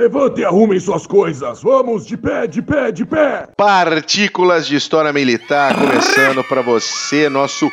[0.00, 1.62] Levante e arrumem suas coisas.
[1.62, 3.46] Vamos de pé, de pé, de pé.
[3.54, 7.70] Partículas de História Militar começando para você, nosso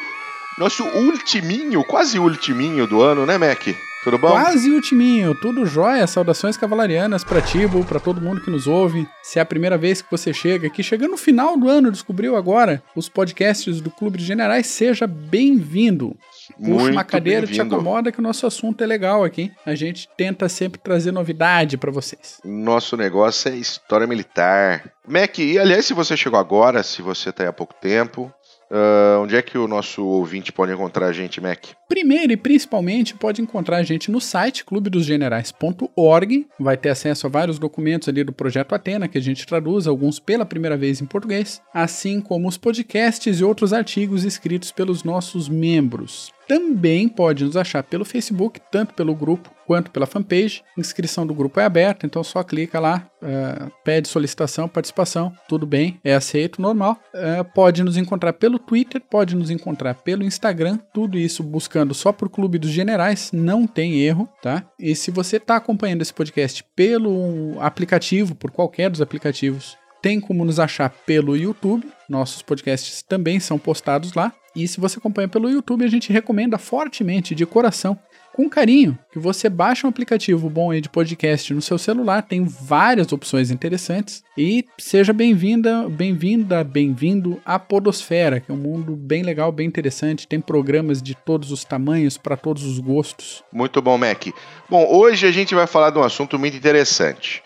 [0.57, 3.69] nosso ultiminho, quase ultiminho do ano, né, Mac?
[4.07, 4.29] Tudo bom?
[4.29, 6.07] Quase ultiminho, tudo jóia.
[6.07, 9.05] Saudações cavalarianas pra Tibo, pra todo mundo que nos ouve.
[9.21, 12.37] Se é a primeira vez que você chega aqui, chegando no final do ano, descobriu
[12.37, 16.15] agora os podcasts do Clube de Generais, seja bem-vindo.
[16.55, 19.51] Puxa Muito uma cadeira, te acomoda que o nosso assunto é legal aqui.
[19.65, 22.39] A gente tenta sempre trazer novidade pra vocês.
[22.45, 24.89] Nosso negócio é história militar.
[25.05, 28.31] Mac, e aliás, se você chegou agora, se você tá aí há pouco tempo,
[28.69, 31.65] ah, onde é que o nosso ouvinte pode encontrar a gente, Mac?
[31.87, 36.47] Primeiro e principalmente, pode encontrar a gente no site clubedosgenerais.org.
[36.59, 40.19] Vai ter acesso a vários documentos ali do projeto Atena que a gente traduz, alguns
[40.19, 45.47] pela primeira vez em português, assim como os podcasts e outros artigos escritos pelos nossos
[45.47, 46.36] membros.
[46.47, 50.63] Também pode nos achar pelo Facebook, tanto pelo grupo quanto pela fanpage.
[50.77, 55.99] Inscrição do grupo é aberta, então só clica lá, eh, pede solicitação, participação, tudo bem,
[56.03, 56.97] é aceito, normal.
[57.13, 62.13] Eh, pode nos encontrar pelo Twitter, pode nos encontrar pelo Instagram, tudo isso buscando só
[62.13, 64.63] por Clube dos Generais, não tem erro, tá?
[64.79, 70.45] E se você está acompanhando esse podcast pelo aplicativo, por qualquer dos aplicativos, tem como
[70.45, 71.85] nos achar pelo YouTube.
[72.07, 74.31] Nossos podcasts também são postados lá.
[74.57, 77.95] E se você acompanha pelo YouTube, a gente recomenda fortemente, de coração,
[78.33, 82.23] com carinho, que você baixe um aplicativo bom aí de podcast no seu celular.
[82.23, 84.23] Tem várias opções interessantes.
[84.35, 90.27] E seja bem-vinda, bem-vinda, bem-vindo à Podosfera, que é um mundo bem legal, bem interessante.
[90.27, 93.43] Tem programas de todos os tamanhos, para todos os gostos.
[93.53, 94.25] Muito bom, Mac.
[94.67, 97.43] Bom, hoje a gente vai falar de um assunto muito interessante.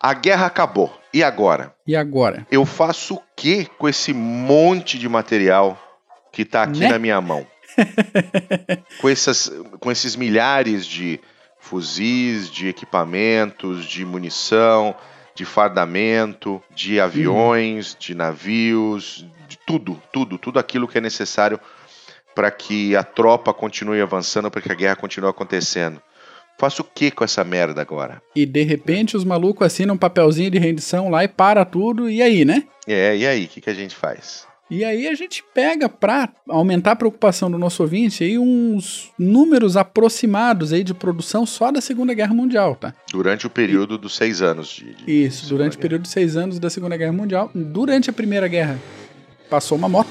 [0.00, 0.90] A guerra acabou.
[1.12, 1.74] E agora?
[1.86, 2.46] E agora?
[2.50, 5.78] Eu faço o que com esse monte de material
[6.34, 6.88] que tá aqui Né?
[6.88, 7.46] na minha mão?
[9.00, 11.20] com, essas, com esses milhares de
[11.58, 14.94] fuzis, de equipamentos, de munição,
[15.34, 21.58] de fardamento, de aviões, de navios, de tudo, tudo, tudo aquilo que é necessário
[22.34, 26.00] para que a tropa continue avançando, para que a guerra continue acontecendo.
[26.58, 28.22] Faço o que com essa merda agora?
[28.34, 32.08] E de repente os malucos assinam um papelzinho de rendição lá e para tudo.
[32.08, 32.64] E aí, né?
[32.86, 34.46] É, e aí, o que, que a gente faz?
[34.70, 39.76] E aí a gente pega pra aumentar a preocupação do nosso ouvinte aí uns números
[39.76, 42.94] aproximados aí de produção só da Segunda Guerra Mundial, tá?
[43.12, 44.94] Durante o período dos seis anos de.
[44.94, 47.50] de Isso, durante o Segunda período de seis anos da Segunda Guerra Mundial.
[47.54, 48.78] Durante a Primeira Guerra
[49.50, 50.08] passou uma moto.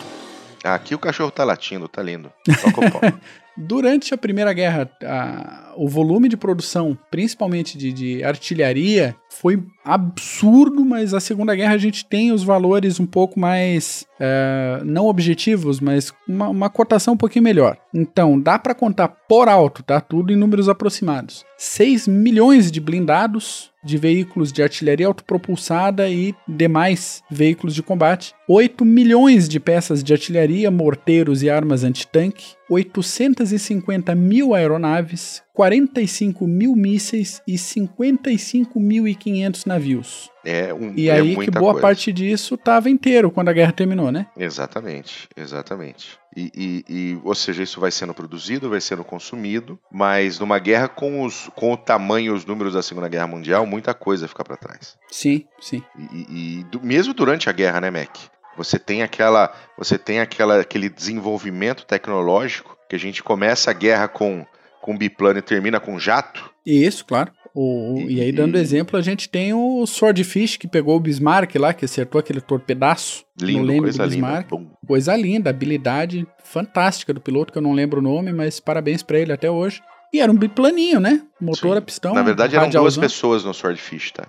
[0.64, 0.76] Guerra.
[0.76, 2.32] Aqui o cachorro tá latindo, tá lindo.
[2.62, 3.02] Toca o pau.
[3.58, 10.86] Durante a Primeira Guerra, a- o volume de produção, principalmente de, de artilharia, foi absurdo,
[10.86, 15.80] mas a Segunda Guerra a gente tem os valores um pouco mais, é, não objetivos,
[15.80, 17.78] mas uma, uma cotação um pouquinho melhor.
[17.94, 20.00] Então, dá para contar por alto, tá?
[20.00, 21.44] Tudo em números aproximados.
[21.58, 28.86] 6 milhões de blindados, de veículos de artilharia autopropulsada e demais veículos de combate, 8
[28.86, 37.42] milhões de peças de artilharia, morteiros e armas antitanque, 850 mil aeronaves, 45 mil mísseis
[37.48, 40.30] e 55.500 navios.
[40.44, 41.82] É um E é aí que boa coisa.
[41.88, 44.28] parte disso estava inteiro quando a guerra terminou, né?
[44.38, 46.18] Exatamente, exatamente.
[46.36, 50.88] E, e- e, ou seja, isso vai sendo produzido, vai sendo consumido, mas numa guerra
[50.88, 54.44] com, os, com o tamanho e os números da Segunda Guerra Mundial, muita coisa fica
[54.44, 54.98] para trás.
[55.12, 55.82] Sim, sim.
[55.98, 58.16] E, e- e do- mesmo durante a guerra, né, Mac?
[58.58, 64.08] Você tem aquela, você tem aquela, aquele desenvolvimento tecnológico que a gente começa a guerra
[64.08, 64.46] com
[64.84, 66.52] com biplano e termina com jato.
[66.66, 67.32] Isso, claro.
[67.56, 71.00] O, o- e, aí, dando E- exemplo, a gente tem o Swordfish que pegou o
[71.00, 74.16] Bismarck lá, que acertou aquele torpedaço no Lindo, leme coisa do linda.
[74.28, 74.50] Bismarck.
[74.50, 79.02] Bom, Coisa linda, habilidade fantástica do piloto, que eu não lembro o nome, mas parabéns
[79.02, 79.82] pra ele até hoje.
[80.12, 81.22] E era um biplaninho, né?
[81.42, 81.78] Motor Sim.
[81.78, 82.14] a pistão.
[82.14, 84.28] Na verdade, eram duas pessoas no Swordfish, tá?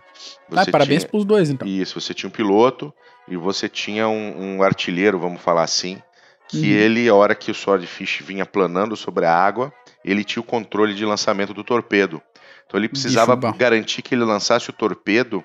[0.53, 1.67] Ah, Você parabéns tinha- pros dois, então.
[1.69, 2.93] Isso, você tinha um piloto
[3.29, 5.99] e você tinha um, um artilheiro, vamos falar assim,
[6.49, 6.65] que Uhum.
[6.79, 9.73] ele, a hora que o Swordfish vinha planando sobre a água,
[10.05, 12.21] ele tinha o controle de lançamento do torpedo.
[12.67, 15.45] Então ele precisava garantir que ele lançasse o torpedo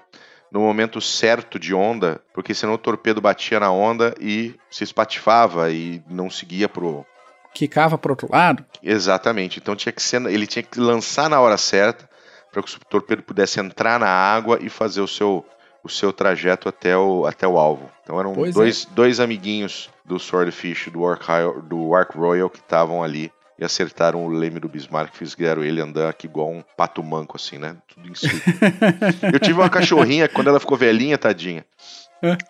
[0.52, 5.72] no momento certo de onda, porque senão o torpedo batia na onda e se espatifava
[5.72, 7.06] e não seguia pro,
[7.54, 8.64] Quicava pro outro lado.
[8.82, 9.60] Exatamente.
[9.60, 12.10] Então tinha que ser, ele tinha que lançar na hora certa
[12.52, 15.46] para que o torpedo pudesse entrar na água e fazer o seu,
[15.84, 17.90] o seu trajeto até o, até o alvo.
[18.04, 21.26] Então eram Pois dois, dois amiguinhos do Swordfish, do Ark,
[21.68, 26.10] do Ark Royal, que estavam ali e acertaram o leme do Bismarck, fizeram ele andar
[26.10, 27.76] aqui igual um pato manco, assim, né?
[27.94, 28.42] Tudo em círculo.
[29.34, 31.66] Eu tive uma cachorrinha, quando ela ficou velhinha, tadinha,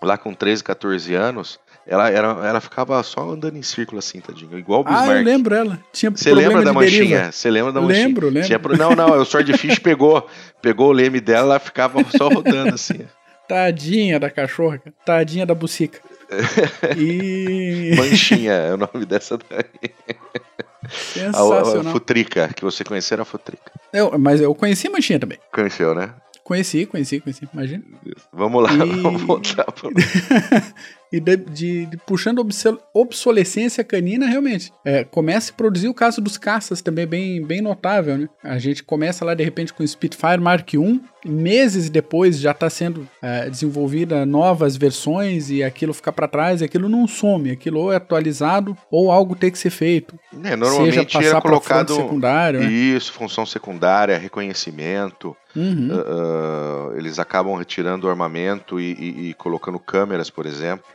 [0.02, 4.56] lá com 13, 14 anos, ela, era, ela ficava só andando em círculo assim, tadinho.
[4.60, 5.10] Igual o Bismarck.
[5.10, 5.80] Ah, eu lembro ela.
[5.92, 7.32] Tinha Você lembra da manchinha?
[7.32, 8.06] Você lembra da manchinha?
[8.06, 8.48] Lembro, lembro.
[8.48, 10.28] Tinha, não, não, o Swordfish pegou,
[10.62, 13.00] pegou o leme dela, ela ficava só rodando assim.
[13.48, 16.00] Tadinha da cachorra, tadinha da bucica.
[16.96, 17.96] e...
[17.98, 19.92] Manchinha é o nome dessa daí.
[21.14, 21.86] Sensacional.
[21.86, 23.72] A, a Futrica, que você conheceu era a Futrica.
[23.94, 25.38] Eu, mas eu conheci a Manchinha também.
[25.52, 26.14] Conheceu, né?
[26.44, 27.84] Conheci, conheci, conheci, imagina.
[28.34, 28.78] Vamos lá, e...
[29.02, 29.66] vamos voltar.
[29.72, 29.92] Pro...
[31.12, 32.46] e de, de, de, puxando
[32.94, 34.72] obsolescência canina, realmente.
[34.86, 38.30] É, começa a produzir o caso dos caças também bem, bem notável, né?
[38.44, 42.70] A gente começa lá de repente com o Spitfire Mark I, meses depois já está
[42.70, 47.80] sendo é, desenvolvida novas versões e aquilo fica para trás e aquilo não some, aquilo
[47.80, 50.18] ou é atualizado ou algo tem que ser feito.
[50.44, 52.72] É, normalmente seja passar era colocado secundário, né?
[52.72, 55.36] isso, função secundária, reconhecimento.
[55.56, 55.90] Uhum.
[55.92, 60.86] Uh, uh, eles acabam retirando o armamento e, e, e colocando câmeras, por exemplo.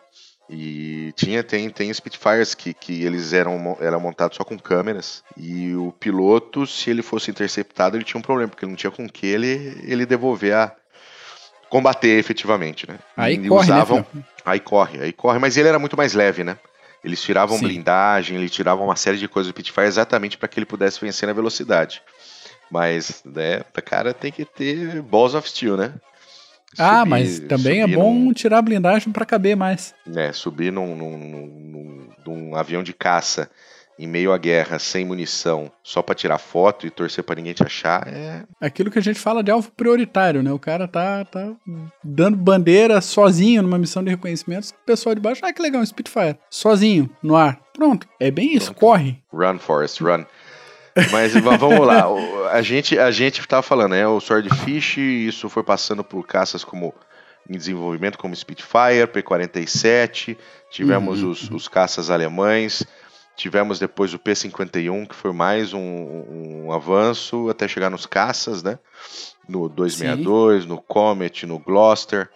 [0.49, 5.25] E tinha, tem, tem Spitfires que, que eles eram, eram montados só com câmeras.
[5.37, 9.09] E o piloto, se ele fosse interceptado, ele tinha um problema, porque não tinha com
[9.09, 10.75] que ele, ele devolver a.
[11.71, 12.99] combater efetivamente, né?
[13.17, 15.39] Aí e corre, né, usavam, né, Aí corre, aí corre.
[15.39, 16.59] Mas ele era muito mais leve, né?
[17.03, 17.65] Eles tiravam Sim.
[17.65, 21.27] blindagem, ele tiravam uma série de coisas do Spitfire exatamente para que ele pudesse vencer
[21.27, 22.03] na velocidade.
[22.71, 25.95] Mas, né, o cara tem que ter balls of steel, né?
[26.79, 28.33] Ah, subir, mas também é bom num...
[28.33, 29.95] tirar a blindagem para caber mais.
[30.15, 33.51] É, subir num, num, num, num, avião de caça
[33.99, 37.63] em meio à guerra, sem munição, só para tirar foto e torcer para ninguém te
[37.63, 38.43] achar, é.
[38.61, 40.53] Aquilo que a gente fala de alvo prioritário, né?
[40.53, 41.53] O cara tá, tá
[42.03, 45.87] dando bandeira sozinho numa missão de reconhecimento, o pessoal de baixo, ah, que legal, um
[45.87, 46.37] Spitfire.
[46.51, 47.61] Sozinho, no ar.
[47.73, 48.09] Pronto.
[48.19, 48.81] É bem isso, Pronto.
[48.81, 49.23] corre.
[49.33, 50.25] Run, Forest, run.
[51.11, 52.07] Mas vamos lá,
[52.53, 54.07] a gente a gente estava falando, né?
[54.07, 56.95] O Swordfish, isso foi passando por caças como
[57.49, 60.37] em desenvolvimento, como Spitfire, P-47,
[60.71, 61.31] tivemos uhum.
[61.31, 62.83] os, os caças alemães,
[63.37, 68.79] tivemos depois o P-51, que foi mais um, um, avanço até chegar nos caças, né?
[69.49, 70.69] No 262, Sim.
[70.69, 72.31] no Comet, no Gloucester.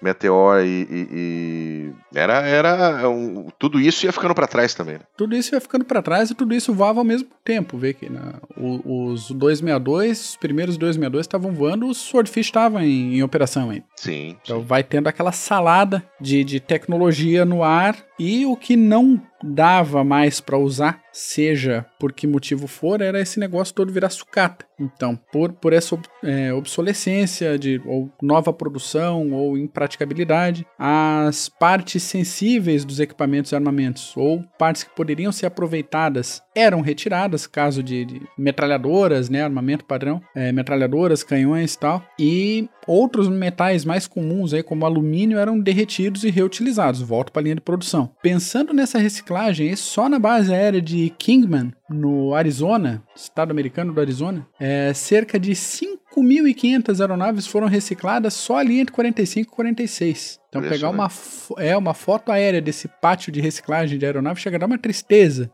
[0.00, 4.94] Meteor e, e, e, era era um, tudo isso ia ficando para trás também.
[4.94, 5.00] Né?
[5.16, 8.10] Tudo isso ia ficando para trás e tudo isso voava ao mesmo tempo, vê que
[8.10, 8.34] né?
[8.56, 13.84] os 262, os primeiros 262 estavam voando, os Swordfish estavam em, em, operação ainda.
[13.96, 14.36] Sim.
[14.42, 14.66] Então sim.
[14.66, 20.40] vai tendo aquela salada de, de tecnologia no ar e o que não dava mais
[20.40, 24.64] para usar, seja por que motivo for, era esse negócio todo virar sucata.
[24.78, 32.84] Então, por, por essa é, obsolescência de ou nova produção ou impraticabilidade, as partes sensíveis
[32.84, 38.22] dos equipamentos e armamentos ou partes que poderiam ser aproveitadas eram retiradas, caso de, de
[38.36, 44.62] metralhadoras, né, armamento padrão, é, metralhadoras, canhões e tal, e outros metais mais comuns, aí,
[44.62, 47.00] como alumínio, eram derretidos e reutilizados.
[47.00, 48.05] Volto para a linha de produção.
[48.22, 54.46] Pensando nessa reciclagem, só na base aérea de Kingman, no Arizona, estado americano do Arizona,
[54.58, 60.40] é, cerca de 5.500 aeronaves foram recicladas só ali entre 45 e 46.
[60.48, 61.10] Então pegar uma,
[61.58, 65.50] é, uma foto aérea desse pátio de reciclagem de aeronave chega a dar uma tristeza.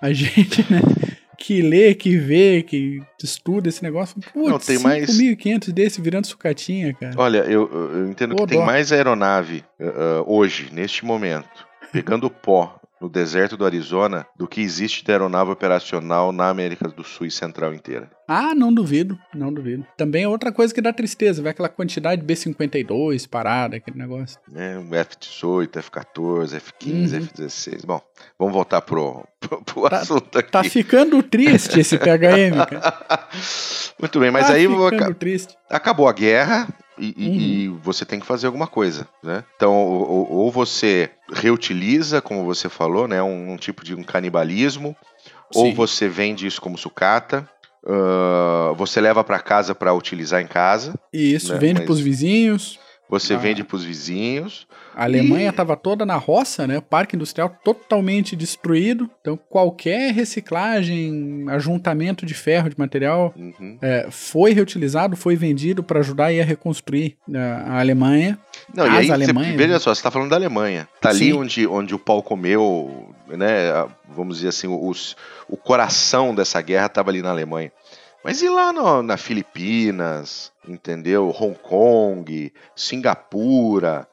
[0.00, 0.80] A gente, né?
[1.42, 4.16] que lê, que vê, que estuda esse negócio.
[4.32, 7.14] Putz, não, tem mais 5.500 desse virando sucatinha, cara.
[7.16, 12.80] Olha, eu, eu entendo Pô, que tem mais aeronave uh, hoje, neste momento, pegando pó
[13.02, 17.30] no deserto do Arizona do que existe de aeronave operacional na América do Sul e
[17.32, 18.08] Central inteira.
[18.28, 19.84] Ah, não duvido, não duvido.
[19.96, 24.38] Também é outra coisa que dá tristeza, ver aquela quantidade de B-52 parada, aquele negócio.
[24.54, 27.16] É, F-18, F-14, F-15, uhum.
[27.24, 27.84] F-16.
[27.84, 28.00] Bom,
[28.38, 30.52] vamos voltar pro, pro, pro tá, assunto aqui.
[30.52, 33.28] Tá ficando triste esse PHM, cara.
[33.98, 34.68] Muito bem, mas tá aí...
[34.68, 35.56] Ficando triste.
[35.68, 36.68] Acabou a guerra,
[36.98, 37.34] e, uhum.
[37.34, 39.44] e, você tem que fazer alguma coisa, né?
[39.56, 43.22] Então, ou, ou, você reutiliza, como você falou, né?
[43.22, 44.94] Um, um tipo de um canibalismo,
[45.50, 45.58] Sim.
[45.58, 47.48] ou você vende isso como sucata,
[47.84, 50.94] uh, você leva para casa para utilizar em casa.
[51.12, 51.58] Isso, né?
[51.58, 52.78] vende para os vizinhos.
[53.08, 53.38] Você ah.
[53.38, 54.66] vende para os vizinhos.
[54.94, 55.76] A Alemanha estava e...
[55.76, 56.78] toda na roça, né?
[56.78, 59.10] O parque industrial totalmente destruído.
[59.20, 63.78] Então, qualquer reciclagem, ajuntamento de ferro, de material, uhum.
[63.80, 68.38] é, foi reutilizado, foi vendido para ajudar a reconstruir a, né, a Alemanha.
[68.74, 70.88] Não, As e aí, Alemanhas, você, veja só, você está falando da Alemanha.
[71.00, 73.86] Tá ali onde, onde o pau comeu, né?
[74.08, 75.16] Vamos dizer assim, os,
[75.48, 77.72] o coração dessa guerra estava ali na Alemanha.
[78.24, 81.34] Mas e lá no, na Filipinas, entendeu?
[81.36, 84.06] Hong Kong, Singapura,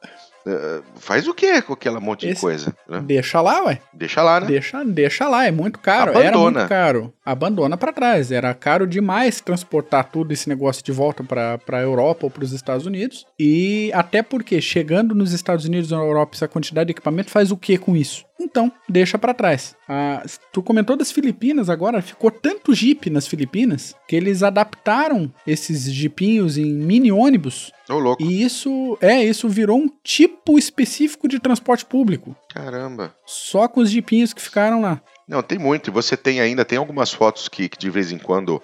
[0.46, 2.74] Uh, faz o que com aquela monte Esse, de coisa?
[2.88, 3.02] Né?
[3.04, 3.80] Deixa lá, ué.
[3.92, 4.46] Deixa lá, né?
[4.46, 6.10] Deixa, deixa lá, é muito caro.
[6.12, 6.28] Abandona.
[6.28, 7.12] Era muito caro.
[7.24, 8.32] Abandona para trás.
[8.32, 12.52] Era caro demais transportar tudo esse negócio de volta para a Europa ou para os
[12.52, 13.26] Estados Unidos.
[13.38, 17.50] E até porque chegando nos Estados Unidos ou na Europa, essa quantidade de equipamento faz
[17.50, 18.24] o que com isso?
[18.40, 19.76] Então, deixa para trás.
[19.86, 25.92] Ah, tu comentou das Filipinas agora, ficou tanto Jeep nas Filipinas que eles adaptaram esses
[25.92, 27.70] Jeepinhos em mini ônibus.
[27.88, 28.22] Ô, louco.
[28.22, 32.34] E isso, é, isso virou um tipo específico de transporte público.
[32.48, 33.14] Caramba.
[33.26, 35.00] Só com os Jeepinhos que ficaram lá.
[35.28, 35.90] Não, tem muito.
[35.90, 38.62] E você tem ainda, tem algumas fotos que, que de vez em quando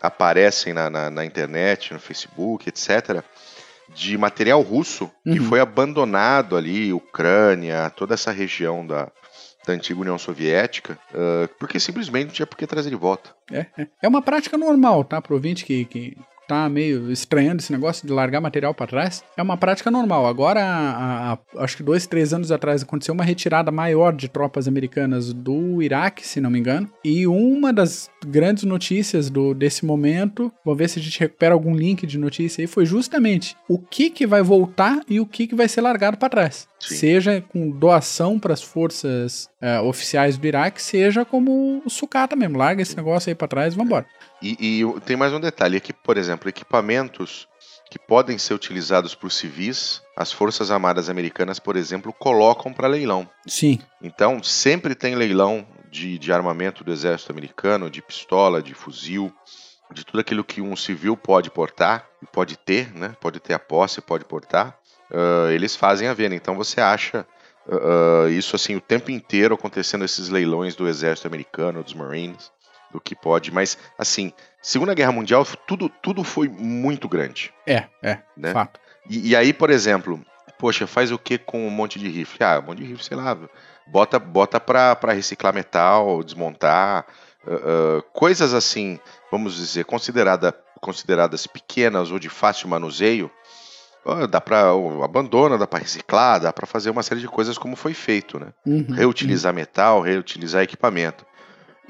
[0.00, 3.24] aparecem na, na, na internet, no Facebook, etc
[3.94, 5.32] de material russo uhum.
[5.34, 9.10] que foi abandonado ali, Ucrânia, toda essa região da,
[9.66, 13.30] da antiga União Soviética, uh, porque simplesmente não tinha por que trazer de volta.
[13.50, 13.86] É, é.
[14.02, 15.20] é uma prática normal, tá?
[15.20, 16.16] Pro ouvinte que, que
[16.46, 20.26] tá meio estranhando esse negócio de largar material para trás, é uma prática normal.
[20.26, 24.68] Agora, a, a, acho que dois, três anos atrás aconteceu uma retirada maior de tropas
[24.68, 30.52] americanas do Iraque, se não me engano, e uma das grandes notícias do, desse momento,
[30.64, 34.10] vou ver se a gente recupera algum link de notícia aí, foi justamente o que
[34.10, 36.68] que vai voltar e o que que vai ser largado para trás.
[36.78, 36.96] Sim.
[36.96, 42.58] Seja com doação para as forças uh, oficiais do Iraque, seja como sucata mesmo.
[42.58, 44.06] Larga esse negócio aí para trás e vambora.
[44.42, 47.48] E, e tem mais um detalhe: aqui, por exemplo, equipamentos
[47.90, 53.28] que podem ser utilizados por civis, as Forças Armadas Americanas, por exemplo, colocam para leilão.
[53.46, 53.78] Sim.
[54.02, 59.32] Então, sempre tem leilão de, de armamento do Exército Americano, de pistola, de fuzil,
[59.92, 63.14] de tudo aquilo que um civil pode portar, pode ter, né?
[63.20, 64.76] Pode ter a posse, pode portar.
[65.10, 66.34] Uh, eles fazem a venda.
[66.34, 67.24] Então você acha
[67.68, 72.50] uh, isso assim o tempo inteiro acontecendo esses leilões do Exército Americano, dos Marines
[72.96, 77.52] do que pode, mas assim, Segunda Guerra Mundial, tudo, tudo foi muito grande.
[77.66, 78.52] É, é, né?
[78.52, 78.80] fato.
[79.08, 80.20] E, e aí, por exemplo,
[80.58, 82.42] poxa, faz o que com um monte de rifle?
[82.42, 83.36] Ah, um monte de rifle, sei lá,
[83.86, 87.06] bota, bota pra, pra reciclar metal, desmontar,
[87.46, 88.98] uh, uh, coisas assim,
[89.30, 93.30] vamos dizer, considerada, consideradas pequenas ou de fácil manuseio,
[94.30, 94.70] dá para
[95.04, 98.52] abandona, dá para reciclar, dá para fazer uma série de coisas como foi feito, né?
[98.64, 99.56] Uhum, reutilizar uhum.
[99.56, 101.26] metal, reutilizar equipamento.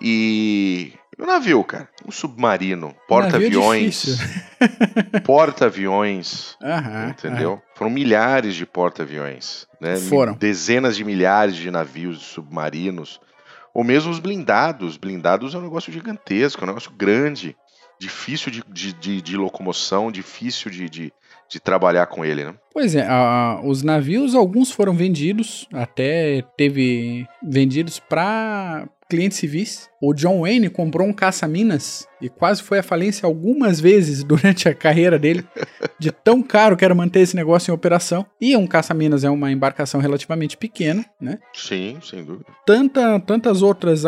[0.01, 4.19] E o navio, cara, um submarino, porta-aviões,
[5.25, 6.57] porta-aviões,
[7.09, 7.61] entendeu?
[7.75, 9.97] Foram milhares de porta-aviões, né?
[9.97, 10.35] Foram.
[10.35, 13.19] dezenas de milhares de navios submarinos,
[13.73, 14.99] ou mesmo os blindados.
[14.99, 17.57] Blindados é um negócio gigantesco, é um negócio grande,
[17.99, 21.13] difícil de, de, de, de locomoção, difícil de, de,
[21.49, 22.55] de trabalhar com ele, né?
[22.75, 29.89] Pois é, a, os navios, alguns foram vendidos, até teve vendidos para clientes civis.
[30.01, 34.75] O John Wayne comprou um caça-minas e quase foi à falência algumas vezes durante a
[34.75, 35.45] carreira dele,
[35.99, 38.27] de tão caro que era manter esse negócio em operação.
[38.41, 41.39] E um caça-minas é uma embarcação relativamente pequena, né?
[41.55, 42.47] Sim, sem dúvida.
[42.67, 44.03] Tanta, tantas outras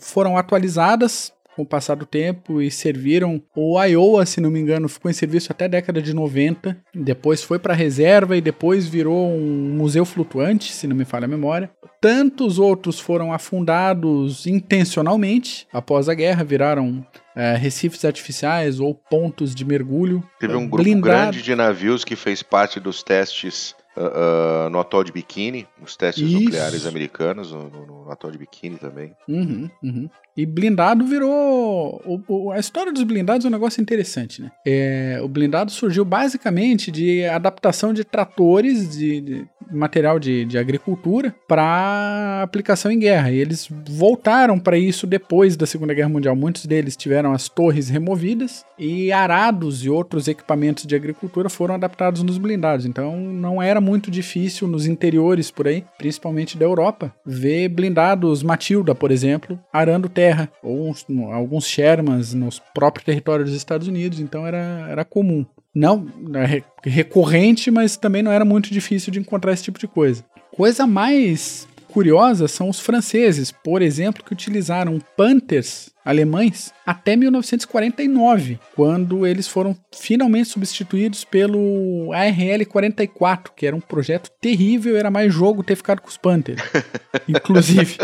[0.00, 3.42] foram atualizadas com o passar do tempo e serviram.
[3.56, 7.42] O Iowa, se não me engano, ficou em serviço até a década de 90, depois
[7.42, 11.70] foi para reserva e depois virou um museu flutuante, se não me falha a memória.
[11.98, 19.64] Tantos outros foram afundados intencionalmente após a guerra, viraram é, recifes artificiais ou pontos de
[19.64, 20.22] mergulho.
[20.38, 21.02] Teve um grupo blindado.
[21.02, 25.96] grande de navios que fez parte dos testes uh, uh, no atol de Bikini, os
[25.96, 26.38] testes Isso.
[26.38, 29.12] nucleares americanos, no, no, no, atol de Bikini também.
[29.26, 30.10] Uhum, uhum.
[30.36, 32.02] E blindado virou.
[32.04, 34.50] O, o, a história dos blindados é um negócio interessante, né?
[34.66, 41.34] É, o blindado surgiu basicamente de adaptação de tratores, de, de material de, de agricultura,
[41.48, 43.30] para aplicação em guerra.
[43.30, 46.36] E eles voltaram para isso depois da Segunda Guerra Mundial.
[46.36, 52.22] Muitos deles tiveram as torres removidas e arados e outros equipamentos de agricultura foram adaptados
[52.22, 52.84] nos blindados.
[52.84, 58.94] Então não era muito difícil nos interiores por aí, principalmente da Europa, ver blindados Matilda,
[58.94, 64.18] por exemplo, arando terra terra, ou uns, alguns Shermans nos próprios territórios dos Estados Unidos,
[64.18, 65.46] então era, era comum.
[65.74, 70.24] Não é recorrente, mas também não era muito difícil de encontrar esse tipo de coisa.
[70.50, 79.26] Coisa mais curiosa são os franceses, por exemplo, que utilizaram Panthers alemães até 1949, quando
[79.26, 85.64] eles foram finalmente substituídos pelo ARL 44, que era um projeto terrível, era mais jogo
[85.64, 86.62] ter ficado com os Panthers,
[87.26, 87.98] inclusive.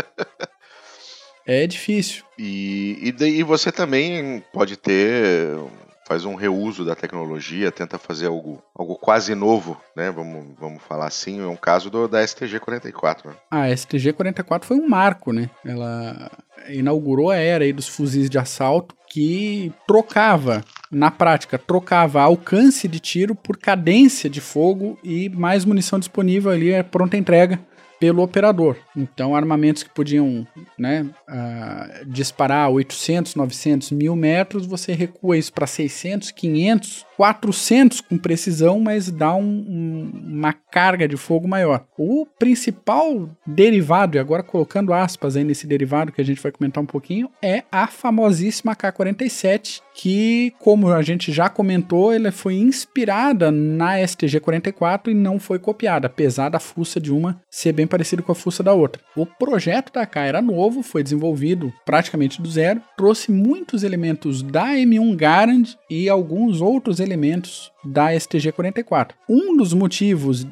[1.45, 2.23] É difícil.
[2.37, 5.57] E, e daí você também pode ter
[6.05, 10.11] faz um reuso da tecnologia, tenta fazer algo, algo quase novo, né?
[10.11, 11.41] Vamos, vamos falar assim.
[11.41, 13.25] É um caso do, da STG-44.
[13.25, 13.33] Né?
[13.49, 15.49] A STG-44 foi um marco, né?
[15.65, 16.29] Ela
[16.69, 22.99] inaugurou a era aí dos fuzis de assalto que trocava na prática, trocava alcance de
[22.99, 27.59] tiro por cadência de fogo e mais munição disponível ali, é pronta entrega
[28.03, 28.75] pelo operador.
[28.97, 30.45] Então, armamentos que podiam
[30.77, 38.17] né, uh, disparar 800, 900, mil metros, você recua isso para 600, 500, 400 com
[38.17, 41.85] precisão, mas dá um, um, uma carga de fogo maior.
[41.97, 46.83] O principal derivado, e agora colocando aspas aí nesse derivado que a gente vai comentar
[46.83, 53.51] um pouquinho, é a famosíssima K-47, que, como a gente já comentou, ela foi inspirada
[53.51, 58.31] na STG-44 e não foi copiada, apesar da fuça de uma ser bem parecida com
[58.31, 58.99] a fuça da outra.
[59.15, 64.69] O projeto da K era novo, foi desenvolvido praticamente do zero, trouxe muitos elementos da
[64.69, 69.11] M1 Garand e alguns outros elementos da STG-44.
[69.29, 70.47] Um dos motivos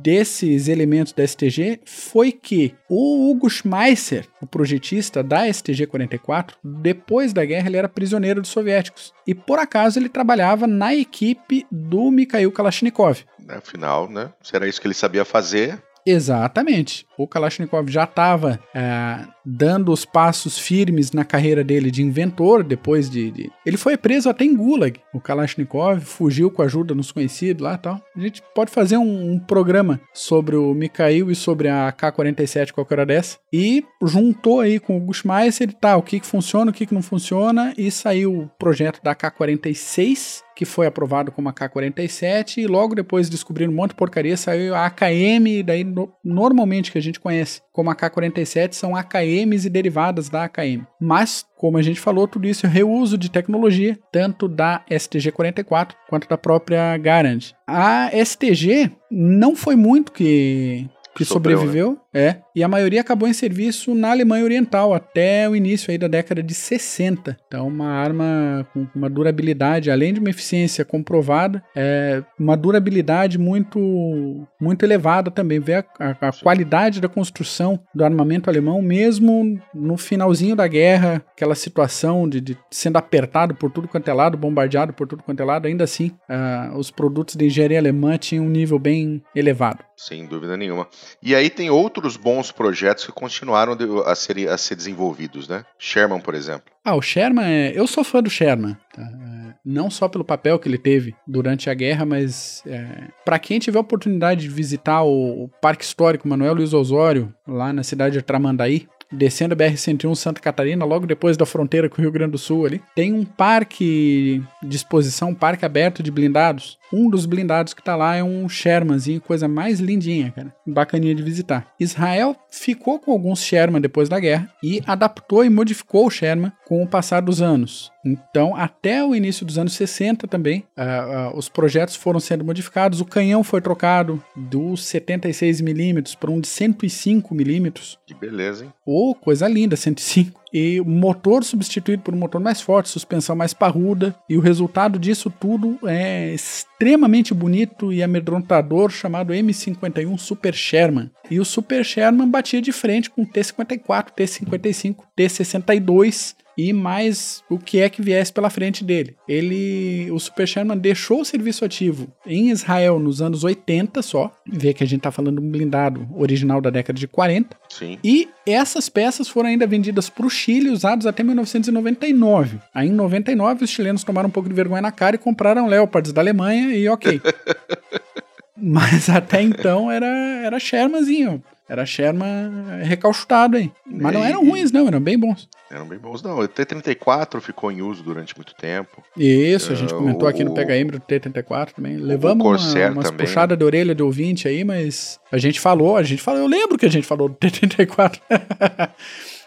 [0.00, 7.44] desses elementos da STG foi que o Hugo Schmeisser, o projetista da STG-44, depois da
[7.44, 9.12] guerra ele era prisioneiro dos soviéticos.
[9.26, 13.24] E por acaso ele trabalhava na equipe do Mikhail Kalashnikov.
[13.48, 14.30] Afinal, né?
[14.40, 17.06] Se era isso que ele sabia fazer, Exatamente.
[17.16, 23.10] O Kalashnikov já estava é, dando os passos firmes na carreira dele de inventor, depois
[23.10, 25.00] de, de, Ele foi preso até em Gulag.
[25.12, 28.00] O Kalashnikov fugiu com a ajuda nos conhecidos lá e tal.
[28.16, 32.94] A gente pode fazer um, um programa sobre o Mikhail e sobre a K-47 qualquer
[32.94, 33.38] hora dessa.
[33.52, 36.94] E juntou aí com o Gushmeister e tal, o que, que funciona, o que, que
[36.94, 42.66] não funciona, e saiu o projeto da K-46 que foi aprovado como a K-47 e
[42.66, 47.02] logo depois descobriram um monte de porcaria, saiu a AKM, daí no, normalmente que a
[47.02, 48.94] gente conhece como a K-47 são
[49.34, 50.84] AKMs e derivadas da AKM.
[51.00, 56.28] Mas, como a gente falou, tudo isso é reuso de tecnologia, tanto da STG-44 quanto
[56.28, 57.52] da própria Garand.
[57.66, 62.20] A STG não foi muito que que Sobreu, sobreviveu, né?
[62.20, 66.08] é, e a maioria acabou em serviço na Alemanha Oriental até o início aí da
[66.08, 67.36] década de 60.
[67.46, 74.46] Então, uma arma com uma durabilidade, além de uma eficiência comprovada, é uma durabilidade muito
[74.60, 75.60] muito elevada também.
[75.60, 81.22] Vê a, a, a qualidade da construção do armamento alemão, mesmo no finalzinho da guerra,
[81.32, 85.40] aquela situação de, de sendo apertado por tudo quanto é lado, bombardeado por tudo quanto
[85.40, 89.84] é lado, ainda assim, uh, os produtos de engenharia alemã tinham um nível bem elevado.
[89.96, 90.88] Sem dúvida nenhuma.
[91.22, 95.64] E aí tem outros bons projetos que continuaram a ser, a ser desenvolvidos, né?
[95.78, 96.72] Sherman, por exemplo.
[96.84, 97.72] Ah, o Sherman é.
[97.74, 98.76] Eu sou fã do Sherman.
[98.94, 99.02] Tá?
[99.02, 103.08] É, não só pelo papel que ele teve durante a guerra, mas é...
[103.24, 107.82] para quem tiver oportunidade de visitar o, o Parque Histórico Manuel Luiz Osório, lá na
[107.82, 112.12] cidade de Tramandaí, descendo a BR-101 Santa Catarina, logo depois da fronteira com o Rio
[112.12, 112.82] Grande do Sul ali.
[112.94, 116.78] Tem um parque de exposição, um parque aberto de blindados.
[116.94, 120.54] Um dos blindados que tá lá é um Shermanzinho, coisa mais lindinha, cara.
[120.64, 121.66] Bacaninha de visitar.
[121.80, 126.84] Israel ficou com alguns Sherman depois da guerra e adaptou e modificou o Sherman com
[126.84, 127.90] o passar dos anos.
[128.06, 133.00] Então, até o início dos anos 60 também, uh, uh, os projetos foram sendo modificados.
[133.00, 137.98] O canhão foi trocado dos 76mm para um de 105mm.
[138.06, 138.72] Que beleza, hein?
[138.86, 144.14] Oh, coisa linda, 105 e motor substituído por um motor mais forte, suspensão mais parruda,
[144.30, 151.10] e o resultado disso tudo é extremamente bonito e amedrontador, chamado M51 Super Sherman.
[151.28, 157.80] E o Super Sherman batia de frente com T54, T55, T62 e mais o que
[157.80, 159.16] é que viesse pela frente dele.
[159.28, 164.72] Ele, o Super Sherman deixou o serviço ativo em Israel nos anos 80 só, vê
[164.72, 167.56] que a gente está falando de um blindado original da década de 40.
[167.68, 167.98] Sim.
[168.02, 172.58] E essas peças foram ainda vendidas para o Chile, usados até 1999.
[172.74, 176.12] Aí em 99 os chilenos tomaram um pouco de vergonha na cara e compraram Leopards
[176.12, 177.20] da Alemanha e ok.
[178.56, 181.42] Mas até então era, era Shermanzinho.
[181.68, 183.72] Era Sherman recalchutado aí.
[183.86, 185.48] Mas não eram ruins, não, eram bem bons.
[185.70, 186.38] Eram bem bons, não.
[186.38, 189.02] O T-34 ficou em uso durante muito tempo.
[189.16, 191.96] Isso, a gente uh, comentou aqui no Pega Embra do T-34 também.
[191.96, 196.20] Levamos uma, umas puxadas de orelha de ouvinte aí, mas a gente falou, a gente
[196.20, 198.20] falou, eu lembro que a gente falou do T-34.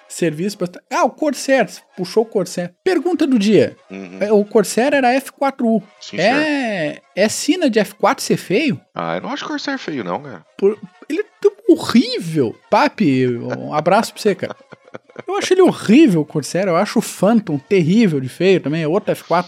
[0.08, 0.58] serviço.
[0.58, 0.68] Pra...
[0.92, 1.68] Ah, o Corsair.
[1.96, 2.74] Puxou o Corsair.
[2.84, 3.76] Pergunta do dia.
[3.90, 4.18] Uhum.
[4.20, 5.84] É, o Corsair era F4U.
[6.02, 8.80] Sim, é, é sina de F4 ser feio?
[8.94, 10.46] Ah, eu não acho o Corsair feio, não, cara.
[10.58, 10.80] Por...
[11.10, 11.26] Ele é
[11.68, 12.56] horrível.
[12.70, 14.56] Papi, um abraço pra você, cara.
[15.28, 16.68] Eu acho ele horrível, o Corsair.
[16.68, 18.84] Eu acho o Phantom terrível de feio também.
[18.84, 19.46] É outro F4.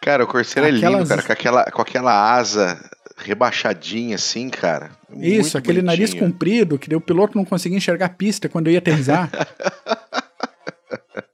[0.00, 0.82] Cara, o Corsair Aquelas...
[0.82, 1.22] é lindo, cara.
[1.22, 2.78] Com aquela, com aquela asa
[3.16, 4.90] rebaixadinha assim, cara.
[5.16, 6.06] Isso, aquele bonitinho.
[6.06, 9.30] nariz comprido que o piloto não conseguia enxergar a pista quando eu ia aterrizar.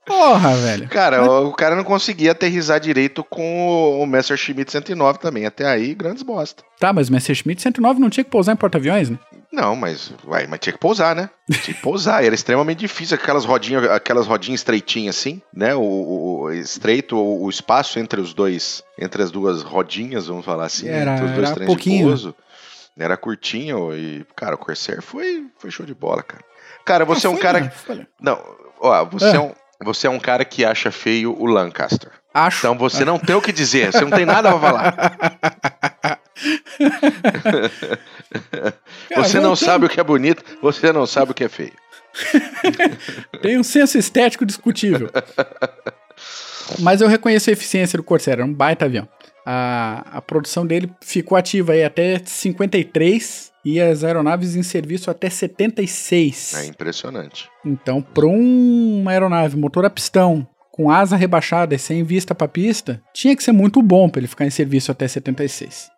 [0.04, 0.88] Porra, velho.
[0.88, 1.28] Cara, Mas...
[1.28, 5.44] o cara não conseguia aterrizar direito com o Messerschmitt 109 também.
[5.44, 6.64] Até aí, grandes bosta.
[6.80, 9.18] Tá, mas o Messerschmitt 109 não tinha que pousar em porta-aviões, né?
[9.50, 11.30] Não, mas, uai, mas tinha que pousar, né?
[11.50, 12.22] Tinha que pousar.
[12.22, 15.74] Era extremamente difícil, aquelas rodinhas, aquelas rodinhas estreitinhas assim, né?
[15.74, 20.66] O, o estreito, o, o, espaço entre os dois, entre as duas rodinhas, vamos falar
[20.66, 21.98] assim, era, entre os dois era pouquinho.
[21.98, 22.34] de pouso.
[22.98, 26.44] Era curtinho e, cara, o Corsair foi, foi show de bola, cara.
[26.84, 27.72] Cara, você é um cara.
[28.20, 28.38] Não, não
[28.80, 29.36] ó, você é.
[29.36, 29.52] é um.
[29.84, 32.10] Você é um cara que acha feio o Lancaster.
[32.34, 32.66] Acho.
[32.66, 34.94] Então você não tem o que dizer, você não tem nada pra falar.
[39.16, 41.72] você não sabe o que é bonito, você não sabe o que é feio.
[43.42, 45.10] tem um senso estético discutível.
[46.80, 49.08] Mas eu reconheço a eficiência do Corsair, é um baita avião.
[49.46, 55.30] A, a produção dele ficou ativa aí até 53 e as aeronaves em serviço até
[55.30, 56.54] 76.
[56.54, 57.48] É impressionante.
[57.64, 63.02] Então, para uma aeronave motor a pistão, com asa rebaixada e sem vista para pista,
[63.12, 65.90] tinha que ser muito bom para ele ficar em serviço até 76.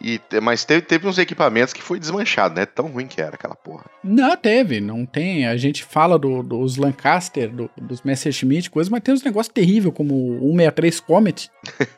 [0.00, 2.66] E, mas teve, teve uns equipamentos que foi desmanchado, né?
[2.66, 3.84] Tão ruim que era aquela porra.
[4.04, 5.46] Não, teve, não tem.
[5.46, 9.94] A gente fala do, dos Lancaster, do, dos Messerschmitt, coisa, mas tem uns negócios terríveis,
[9.94, 11.50] como o 163 Comet.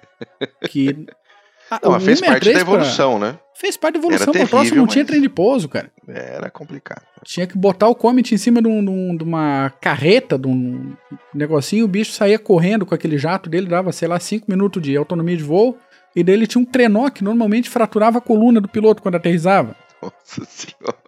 [0.70, 1.06] que.
[1.70, 3.32] Ah, não, mas fez parte da evolução, pra...
[3.32, 3.38] né?
[3.54, 5.90] Fez parte da evolução, o próximo não tinha trem de pouso, cara.
[6.08, 7.02] Era complicado.
[7.24, 10.94] Tinha que botar o Comet em cima de, de, um, de, uma carreta, de um
[11.34, 14.96] negocinho, o bicho saía correndo com aquele jato dele, dava, sei lá, 5 minutos de
[14.96, 15.76] autonomia de voo.
[16.18, 19.76] E daí ele tinha um trenó que normalmente fraturava a coluna do piloto quando aterrissava.
[20.02, 20.98] Nossa senhora.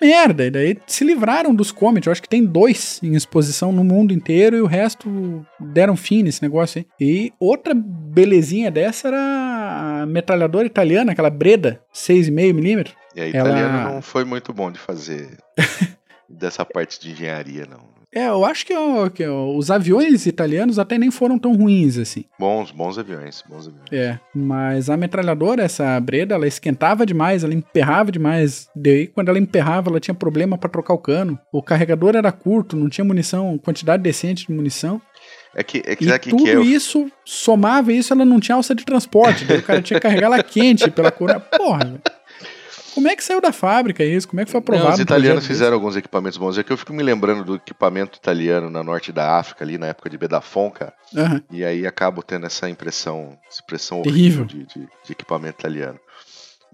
[0.00, 2.06] Merda, e daí se livraram dos Comet.
[2.06, 6.22] Eu acho que tem dois em exposição no mundo inteiro e o resto deram fim
[6.22, 6.86] nesse negócio aí.
[6.98, 12.90] E outra belezinha dessa era a metralhadora italiana, aquela Breda 6,5mm.
[13.14, 13.92] E a italiana Ela...
[13.92, 15.36] não foi muito bom de fazer
[16.26, 17.91] dessa parte de engenharia, não.
[18.14, 21.96] É, eu acho que, ó, que ó, os aviões italianos até nem foram tão ruins
[21.96, 22.24] assim.
[22.38, 23.90] Bons, bons aviões, bons aviões.
[23.90, 28.68] É, mas a metralhadora, essa Breda, ela esquentava demais, ela emperrava demais.
[28.76, 31.38] Daí, quando ela emperrava, ela tinha problema para trocar o cano.
[31.50, 35.00] O carregador era curto, não tinha munição, quantidade decente de munição.
[35.54, 36.60] É que, é que, e tudo que é...
[36.60, 39.44] isso, somava isso, ela não tinha alça de transporte.
[39.44, 41.40] daí o cara tinha que carregar ela quente pela cor.
[41.56, 42.02] Porra, velho.
[42.94, 44.28] Como é que saiu da fábrica isso?
[44.28, 44.88] Como é que foi aprovado?
[44.88, 46.58] Não, os italianos fizeram alguns equipamentos bons.
[46.58, 49.86] É que eu fico me lembrando do equipamento italiano na norte da África, ali na
[49.86, 50.92] época de Bedafon, cara.
[51.14, 51.40] Uhum.
[51.50, 55.98] E aí acabo tendo essa impressão, essa impressão horrível de, de, de equipamento italiano.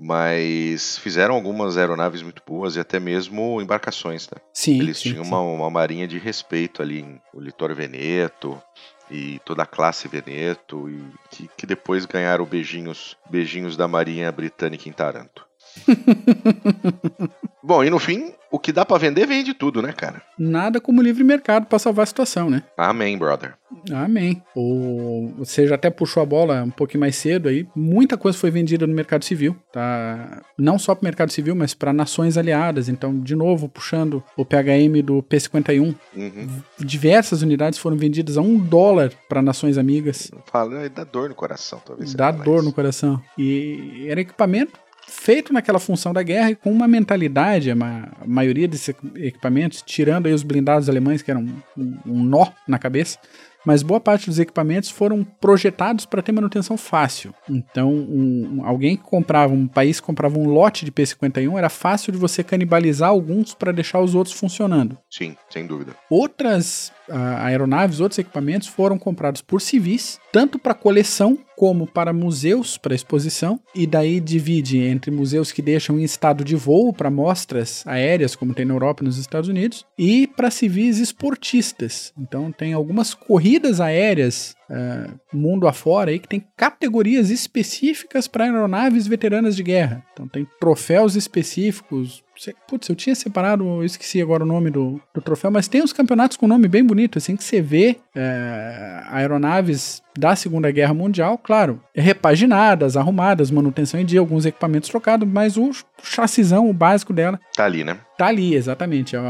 [0.00, 4.40] Mas fizeram algumas aeronaves muito boas e até mesmo embarcações, né?
[4.52, 4.78] Sim.
[4.78, 5.30] Eles sim, tinham sim.
[5.30, 8.62] Uma, uma marinha de respeito ali em o Litor Veneto
[9.10, 14.88] e toda a classe Veneto e que, que depois ganharam beijinhos, beijinhos da Marinha Britânica
[14.88, 15.47] em Taranto.
[17.62, 20.22] Bom, e no fim, o que dá para vender vende tudo, né, cara?
[20.38, 22.62] Nada como livre mercado para salvar a situação, né?
[22.76, 23.54] Amém, brother.
[23.92, 24.42] Amém.
[24.56, 27.66] O, você já até puxou a bola um pouquinho mais cedo aí.
[27.76, 30.42] Muita coisa foi vendida no mercado civil, tá?
[30.56, 32.88] Não só para o mercado civil, mas para nações aliadas.
[32.88, 36.48] Então, de novo, puxando o PHM do P51, uhum.
[36.78, 40.30] diversas unidades foram vendidas a um dólar para nações amigas.
[40.46, 42.14] Fala, dá dor no coração, talvez.
[42.14, 42.64] Dá dor isso.
[42.64, 43.22] no coração.
[43.36, 44.87] E era equipamento
[45.18, 49.82] feito naquela função da guerra e com uma mentalidade, a, ma a maioria desses equipamentos,
[49.82, 53.18] tirando aí os blindados alemães, que eram um, um nó na cabeça,
[53.66, 57.34] mas boa parte dos equipamentos foram projetados para ter manutenção fácil.
[57.48, 62.12] Então, um, alguém que comprava, um país que comprava um lote de P-51, era fácil
[62.12, 64.96] de você canibalizar alguns para deixar os outros funcionando.
[65.10, 65.94] Sim, sem dúvida.
[66.08, 72.94] Outras aeronaves, outros equipamentos foram comprados por civis, tanto para coleção como para museus para
[72.94, 78.36] exposição, e daí divide entre museus que deixam em estado de voo para mostras aéreas,
[78.36, 82.12] como tem na Europa e nos Estados Unidos, e para civis esportistas.
[82.16, 89.06] Então tem algumas corridas aéreas uh, mundo afora aí que tem categorias específicas para aeronaves
[89.06, 90.04] veteranas de guerra.
[90.12, 92.22] Então tem troféus específicos
[92.68, 95.92] Putz, eu tinha separado, eu esqueci agora o nome do, do troféu, mas tem uns
[95.92, 101.36] campeonatos com nome bem bonito, assim, que você vê é, aeronaves da Segunda Guerra Mundial,
[101.36, 105.70] claro, repaginadas, arrumadas, manutenção em dia, alguns equipamentos trocados, mas o
[106.02, 107.40] chassizão, o básico dela.
[107.56, 107.98] Tá ali, né?
[108.16, 109.16] Tá ali, exatamente.
[109.16, 109.22] A,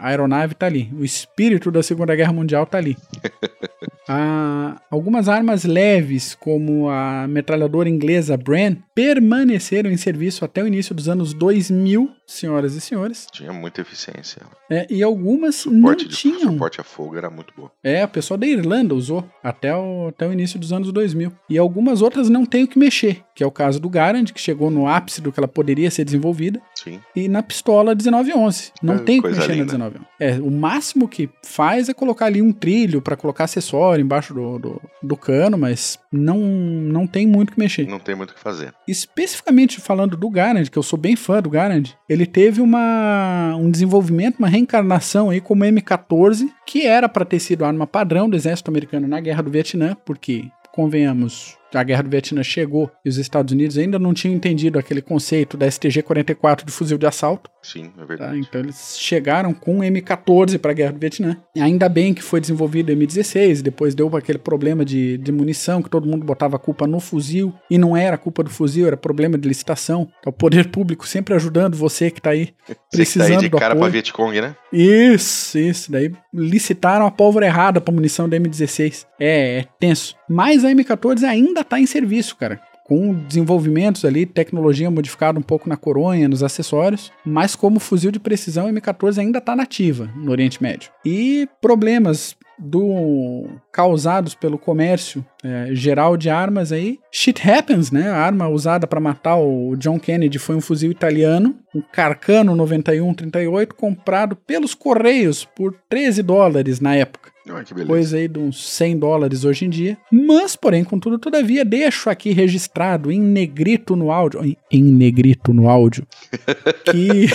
[0.00, 0.90] a aeronave tá ali.
[0.98, 2.96] O espírito da Segunda Guerra Mundial tá ali.
[4.12, 10.92] Ah, algumas armas leves, como a metralhadora inglesa Bren, permaneceram em serviço até o início
[10.92, 13.26] dos anos 2000, senhoras e senhores.
[13.32, 14.42] Tinha muita eficiência.
[14.70, 16.52] É, e algumas suporte não de, tinham.
[16.52, 17.68] suporte a fogo era muito bom.
[17.82, 21.32] É, a pessoa da Irlanda usou até o, até o início dos anos 2000.
[21.48, 24.40] E algumas outras não tem o que mexer, que é o caso do Garand, que
[24.40, 26.60] chegou no ápice do que ela poderia ser desenvolvida.
[26.74, 27.00] Sim.
[27.14, 28.72] E na pistola 1911.
[28.82, 29.76] Não É, tem o que mexer linda.
[29.78, 30.06] na 1911.
[30.20, 34.58] É, o máximo que faz é colocar ali um trilho para colocar acessório embaixo do,
[34.58, 37.86] do, do cano, mas não, não tem muito o que mexer.
[37.86, 38.72] Não tem muito o que fazer.
[38.86, 43.70] Especificamente falando do Garand, que eu sou bem fã do Garand, ele teve uma, um
[43.70, 48.70] desenvolvimento, uma reencarnação aí como M14, que era para ter sido arma padrão do exército
[48.70, 53.52] americano na Guerra do Vietnã, porque, convenhamos, a Guerra do Vietnã chegou e os Estados
[53.52, 57.50] Unidos ainda não tinham entendido aquele conceito da STG-44 de fuzil de assalto.
[57.62, 58.04] Sim, é Tá?
[58.04, 58.38] verdade.
[58.40, 61.36] Então eles chegaram com o M14 para a Guerra do Vietnã.
[61.54, 65.82] E ainda bem que foi desenvolvido o M16, depois deu aquele problema de, de munição,
[65.82, 68.96] que todo mundo botava a culpa no fuzil, e não era culpa do fuzil, era
[68.96, 70.08] problema de licitação.
[70.20, 73.36] Então, o poder público sempre ajudando você que tá aí Você que tá precisando aí
[73.38, 73.92] de do cara apoio.
[73.92, 74.56] Vietcong, né?
[74.72, 75.90] Isso, isso.
[75.90, 79.06] Daí licitaram a pólvora errada pra munição da M16.
[79.18, 80.16] É, é tenso.
[80.28, 82.60] Mas a M14 ainda tá em serviço, cara.
[82.84, 87.12] Com desenvolvimentos ali, tecnologia modificada um pouco na coronha, nos acessórios.
[87.24, 90.90] Mas como fuzil de precisão, a M14 ainda tá nativa no Oriente Médio.
[91.04, 96.98] E problemas do causados pelo comércio é, geral de armas aí.
[97.10, 98.10] Shit happens, né?
[98.10, 103.74] A arma usada para matar o John Kennedy foi um fuzil italiano, um Carcano 9138
[103.74, 107.30] comprado pelos Correios por 13 dólares na época.
[107.46, 107.86] Beleza.
[107.86, 109.98] Coisa aí de uns 100 dólares hoje em dia.
[110.10, 114.44] Mas, porém, contudo, todavia, deixo aqui registrado em negrito no áudio.
[114.44, 116.06] Em, em negrito no áudio.
[116.90, 117.26] que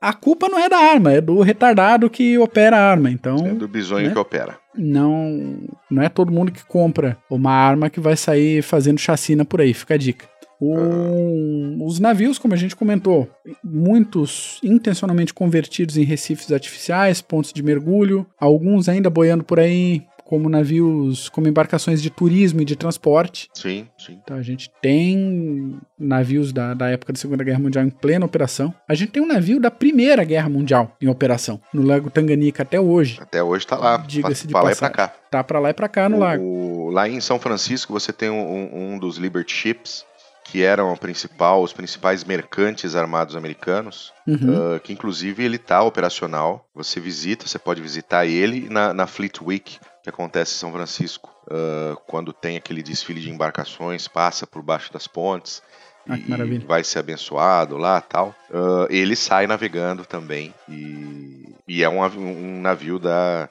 [0.00, 3.10] a culpa não é da arma, é do retardado que opera a arma.
[3.10, 4.12] Então, É do bisonho né?
[4.12, 4.56] que opera.
[4.76, 5.58] não,
[5.90, 9.74] não é todo mundo que compra uma arma que vai sair fazendo chacina por aí,
[9.74, 10.26] fica a dica.
[10.60, 13.28] O- os navios, como a gente comentou,
[13.62, 20.46] muitos intencionalmente convertidos em recifes artificiais, pontos de mergulho, alguns ainda boiando por aí como
[20.50, 23.48] navios, como embarcações de turismo e de transporte.
[23.54, 24.18] Sim, sim.
[24.22, 28.74] Então a gente tem navios da, da época da Segunda Guerra Mundial em plena operação.
[28.86, 32.78] A gente tem um navio da Primeira Guerra Mundial em operação, no Lago Tanganica até
[32.78, 33.18] hoje.
[33.22, 33.96] Até hoje tá lá.
[33.96, 35.08] Diga-se de pra lá e pra cá.
[35.30, 36.90] Tá pra lá e pra cá no O- lago.
[36.90, 40.04] lá em São Francisco você tem um, um dos Liberty Ships,
[40.44, 44.74] que eram principal, os principais mercantes armados americanos, Uhum.
[44.76, 46.66] ah, que inclusive ele tá operacional.
[46.74, 51.30] Você visita, você pode visitar ele na, na Fleet Week, que acontece em São Francisco,
[51.50, 55.62] ah, quando tem aquele desfile de embarcações, passa por baixo das pontes.
[56.08, 58.34] Ah, e vai ser abençoado lá tal.
[58.52, 60.54] Ah, ele sai navegando também.
[60.68, 63.48] E, e é um, um navio da,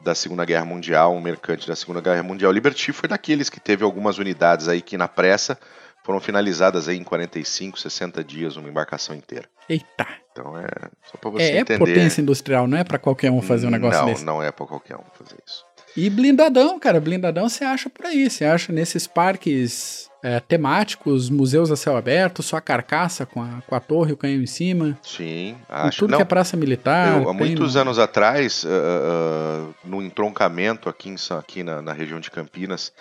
[0.00, 2.50] da Segunda Guerra Mundial, um mercante da Segunda Guerra Mundial.
[2.50, 5.58] Liberty foi daqueles que teve algumas unidades aí que na pressa
[6.04, 9.48] foram finalizadas aí em 45, 60 dias, uma embarcação inteira.
[9.68, 10.06] Eita.
[10.32, 10.66] Então é
[11.04, 11.78] só pra você É, é entender.
[11.78, 14.24] potência industrial, não é pra qualquer um fazer um negócio não, desse.
[14.24, 15.64] Não, é pra qualquer um fazer isso.
[15.96, 18.28] E blindadão, cara, blindadão você acha por aí.
[18.30, 23.60] Você acha nesses parques é, temáticos, museus a céu aberto, só a carcaça com a,
[23.66, 24.98] com a torre e o canhão em cima.
[25.02, 25.98] Sim, acho.
[25.98, 27.20] tudo não, que é praça militar.
[27.22, 31.92] Eu, há muitos no- anos atrás, ah, ah, no entroncamento aqui, em aqui na, na
[31.92, 32.92] região de Campinas,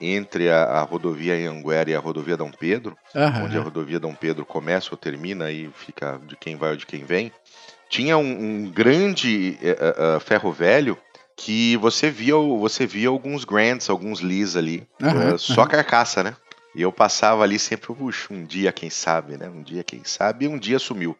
[0.00, 3.44] entre a, a rodovia Anhanguera e a rodovia Dom Pedro, Aham.
[3.44, 6.84] onde a rodovia Dom Pedro começa ou termina e fica de quem vai ou de
[6.86, 7.32] quem vem,
[7.88, 10.98] tinha um, um grande eh, ferro velho
[11.36, 15.70] que você via, você via alguns Grants, alguns Lees ali, Aham, eh, só aham.
[15.70, 16.34] carcaça, né?
[16.74, 19.48] E eu passava ali sempre, puxa, um dia quem sabe, né?
[19.48, 21.16] Um dia quem sabe, e um dia sumiu.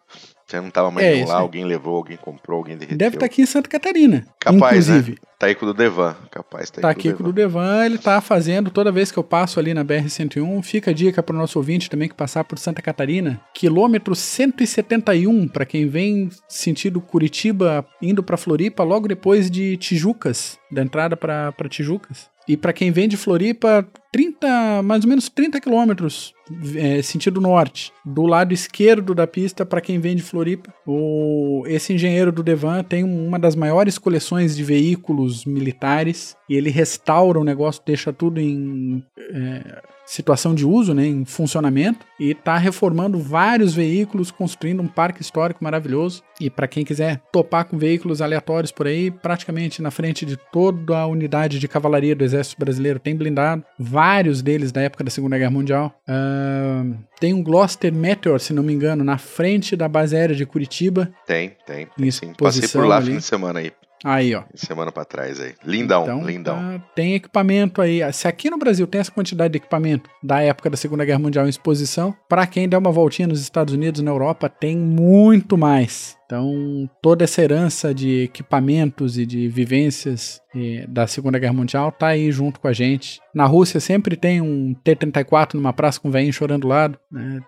[0.47, 2.97] Você não tava mais É, lá, alguém levou, alguém comprou, alguém derreteu.
[2.97, 4.25] Deve estar aqui em Santa Catarina.
[4.39, 4.99] Capaz, né?
[4.99, 5.19] inclusive.
[5.39, 6.71] Tá aí com o do Devan, capaz.
[6.71, 9.11] Tá, Tá aí aqui com com o o do Devan, ele tá fazendo toda vez
[9.11, 10.63] que eu passo ali na BR-101.
[10.63, 13.41] Fica a dica para o nosso ouvinte também que passar por Santa Catarina.
[13.53, 20.81] Quilômetro 171 para quem vem sentido Curitiba indo para Floripa, logo depois de Tijucas, da
[20.81, 22.31] entrada para Tijucas.
[22.49, 26.33] E para quem vem de Floripa, 30, mais ou menos 30 quilômetros
[26.77, 30.73] é, sentido norte, do lado esquerdo da pista para quem vem de Floripa.
[30.87, 36.71] O, esse engenheiro do Devan tem uma das maiores coleções de veículos militares e ele
[36.71, 42.57] restaura o negócio, deixa tudo em é, situação de uso, né, em funcionamento e está
[42.57, 46.23] reformando vários veículos, construindo um parque histórico maravilhoso.
[46.41, 50.99] E para quem quiser topar com veículos aleatórios por aí, praticamente na frente de toda
[50.99, 55.37] a unidade de cavalaria do Exército Brasileiro tem blindado, vários deles da época da Segunda
[55.37, 55.99] Guerra Mundial.
[56.07, 56.85] Ah,
[57.19, 61.11] tem um Gloucester Meteor, se não me engano, na frente da base aérea de Curitiba.
[61.27, 61.83] Tem, tem.
[61.83, 62.33] Em tem sim.
[62.39, 63.13] Passei por lá ali.
[63.13, 63.73] fim de semana aí.
[64.05, 64.43] Aí, ó.
[64.55, 65.55] Semana pra trás aí.
[65.65, 66.57] Lindão, Então, lindão.
[66.57, 68.01] tá, tem equipamento aí.
[68.13, 71.47] Se aqui no Brasil tem essa quantidade de equipamento da época da Segunda Guerra Mundial
[71.47, 76.17] em exposição, pra quem der uma voltinha nos Estados Unidos, na Europa, tem muito mais.
[76.27, 82.09] Então, toda essa herança de equipamentos e de vivências eh, da Segunda Guerra Mundial tá
[82.09, 83.21] aí junto com a gente.
[83.33, 86.99] Na Rússia sempre tem um T-34 numa praça com um velhinho chorando do lado.
[87.13, 87.41] né?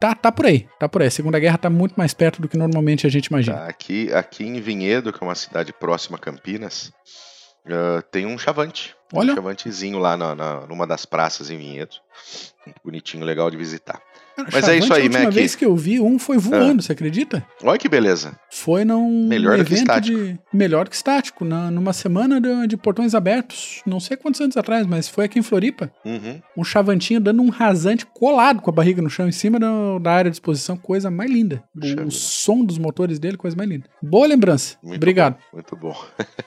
[0.00, 1.08] Tá, tá por aí, tá por aí.
[1.08, 3.58] A Segunda Guerra tá muito mais perto do que normalmente a gente imagina.
[3.58, 6.90] Tá, aqui, aqui em Vinhedo, que é uma cidade próxima a Campinas,
[7.66, 8.94] ah, tem um chavante.
[9.12, 9.32] Olha.
[9.32, 11.96] Um chavantezinho lá na, na- numa das praças em Vinhedo.
[12.64, 14.00] Muito bonitinho, legal de visitar.
[14.52, 15.32] Mas é isso aí, A última Mac.
[15.32, 17.44] vez que eu vi, um foi voando, você acredita?
[17.62, 18.38] Olha que beleza.
[18.50, 20.16] Foi num Melhor do que evento estático.
[20.18, 20.38] de.
[20.52, 23.82] Melhor que estático, na, numa semana de, de portões abertos.
[23.86, 25.90] Não sei quantos anos atrás, mas foi aqui em Floripa.
[26.04, 26.40] Uhum.
[26.56, 29.68] Um chavantinho dando um rasante colado com a barriga no chão, em cima da,
[30.00, 31.62] da área de exposição, coisa mais linda.
[31.78, 33.86] Puxa O, som dos motores dele, coisa mais linda.
[34.02, 34.76] Boa lembrança.
[34.82, 35.34] Muito Obrigado.
[35.34, 35.96] bom, muito bom.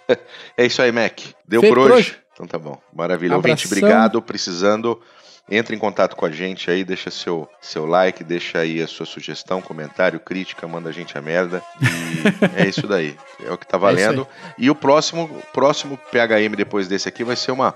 [0.57, 1.19] é isso aí, Mac.
[1.47, 1.93] Deu Feito por hoje?
[1.93, 2.17] hoje.
[2.33, 2.77] Então tá bom.
[2.93, 3.35] Maravilha.
[3.35, 3.77] Ouvinte, Abração.
[3.77, 4.21] obrigado.
[4.21, 4.99] Precisando,
[5.49, 9.05] entre em contato com a gente aí, deixa seu, seu like, deixa aí a sua
[9.05, 11.61] sugestão, comentário, crítica, manda a gente a merda.
[11.81, 13.15] E é isso daí.
[13.45, 14.27] É o que tá valendo.
[14.57, 17.75] e o próximo, próximo PHM depois desse aqui vai ser uma,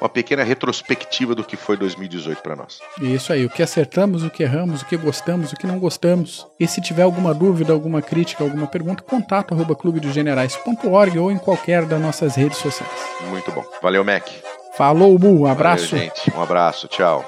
[0.00, 2.80] uma pequena retrospectiva do que foi 2018 para nós.
[3.00, 6.46] Isso aí, o que acertamos, o que erramos, o que gostamos, o que não gostamos.
[6.60, 11.86] E se tiver alguma dúvida, alguma crítica, alguma pergunta, contato arroba clubedogenerais.org ou em qualquer
[11.86, 12.92] das nossas redes sociais.
[13.30, 13.64] Muito bom.
[13.82, 14.28] Valeu, Mac.
[14.76, 15.42] Falou, Mu.
[15.42, 15.90] Um abraço.
[15.90, 16.30] Valeu, gente.
[16.36, 16.86] Um abraço.
[16.88, 17.24] Tchau.